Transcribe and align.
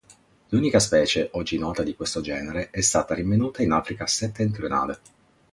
L'unica 0.49 0.79
specie 0.79 1.29
oggi 1.33 1.59
nota 1.59 1.83
di 1.83 1.95
questo 1.95 2.21
genere 2.21 2.71
è 2.71 2.81
stata 2.81 3.13
rinvenuta 3.13 3.61
in 3.61 3.71
Africa 3.71 4.07
settentrionale. 4.07 4.99